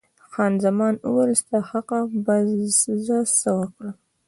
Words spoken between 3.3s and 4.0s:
څه وکړم.